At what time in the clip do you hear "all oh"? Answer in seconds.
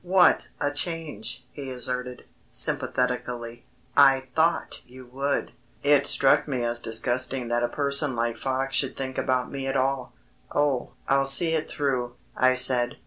9.77-10.93